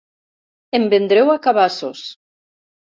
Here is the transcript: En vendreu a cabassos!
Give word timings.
En 0.79 0.89
vendreu 0.95 1.33
a 1.37 1.37
cabassos! 1.47 2.05